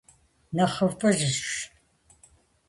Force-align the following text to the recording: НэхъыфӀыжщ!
НэхъыфӀыжщ! 0.55 1.41